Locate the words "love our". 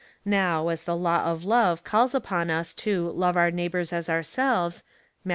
3.11-3.51